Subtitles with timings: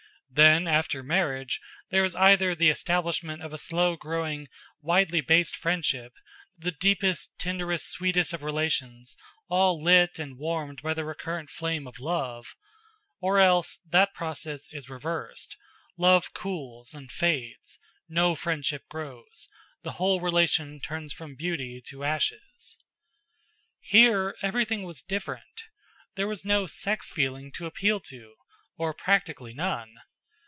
[0.33, 4.47] Then, after marriage, there is either the establishment of a slow growing,
[4.79, 6.13] widely based friendship,
[6.57, 9.17] the deepest, tenderest, sweetest of relations,
[9.49, 12.55] all lit and warmed by the recurrent flame of love;
[13.19, 15.57] or else that process is reversed,
[15.97, 17.77] love cools and fades,
[18.07, 19.49] no friendship grows,
[19.83, 22.77] the whole relation turns from beauty to ashes.
[23.81, 25.65] Here everything was different.
[26.15, 28.35] There was no sex feeling to appeal to,
[28.77, 29.93] or practically none.